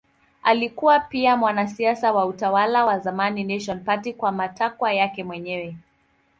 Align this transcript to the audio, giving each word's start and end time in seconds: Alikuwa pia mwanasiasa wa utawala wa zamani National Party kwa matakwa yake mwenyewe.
Alikuwa 0.43 0.99
pia 0.99 1.37
mwanasiasa 1.37 2.11
wa 2.13 2.25
utawala 2.25 2.85
wa 2.85 2.99
zamani 2.99 3.43
National 3.43 3.83
Party 3.83 4.13
kwa 4.13 4.31
matakwa 4.31 4.93
yake 4.93 5.23
mwenyewe. 5.23 5.77